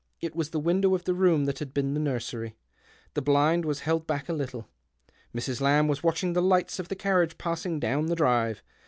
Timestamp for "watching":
6.01-6.33